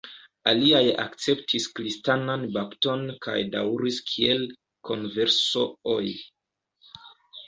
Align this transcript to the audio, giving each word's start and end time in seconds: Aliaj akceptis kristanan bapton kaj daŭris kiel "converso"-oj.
Aliaj 0.51 0.79
akceptis 1.01 1.65
kristanan 1.79 2.45
bapton 2.55 3.03
kaj 3.25 3.35
daŭris 3.55 3.99
kiel 4.13 4.41
"converso"-oj. 4.89 6.11